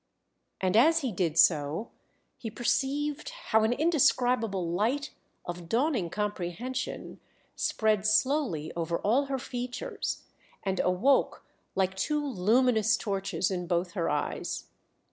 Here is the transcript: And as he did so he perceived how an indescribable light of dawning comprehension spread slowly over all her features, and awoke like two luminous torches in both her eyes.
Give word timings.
And 0.59 0.75
as 0.75 1.01
he 1.01 1.11
did 1.11 1.37
so 1.37 1.91
he 2.39 2.49
perceived 2.49 3.29
how 3.49 3.63
an 3.63 3.71
indescribable 3.71 4.67
light 4.71 5.11
of 5.45 5.69
dawning 5.69 6.09
comprehension 6.09 7.19
spread 7.55 8.07
slowly 8.07 8.73
over 8.75 8.97
all 8.97 9.25
her 9.25 9.37
features, 9.37 10.23
and 10.63 10.79
awoke 10.79 11.45
like 11.75 11.93
two 11.95 12.25
luminous 12.25 12.97
torches 12.97 13.51
in 13.51 13.67
both 13.67 13.91
her 13.91 14.09
eyes. 14.09 14.65